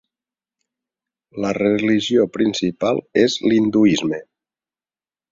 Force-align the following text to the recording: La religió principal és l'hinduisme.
La 1.43 1.51
religió 1.57 2.25
principal 2.37 3.01
és 3.25 3.35
l'hinduisme. 3.51 4.21